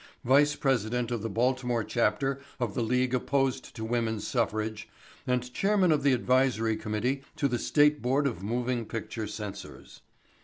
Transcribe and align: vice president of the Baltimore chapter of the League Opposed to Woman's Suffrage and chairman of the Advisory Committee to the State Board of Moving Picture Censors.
vice 0.25 0.55
president 0.55 1.11
of 1.11 1.21
the 1.21 1.29
Baltimore 1.29 1.83
chapter 1.83 2.41
of 2.59 2.73
the 2.73 2.81
League 2.81 3.13
Opposed 3.13 3.75
to 3.75 3.85
Woman's 3.85 4.25
Suffrage 4.25 4.89
and 5.27 5.53
chairman 5.53 5.91
of 5.91 6.01
the 6.01 6.13
Advisory 6.13 6.75
Committee 6.75 7.21
to 7.35 7.47
the 7.47 7.59
State 7.59 8.01
Board 8.01 8.25
of 8.25 8.41
Moving 8.41 8.87
Picture 8.87 9.27
Censors. 9.27 10.01